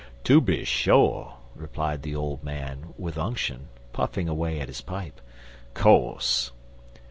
[0.23, 5.21] "Tooby sho," replied the old man, with unction, puffing away at his pipe.
[5.75, 6.49] "Co'se.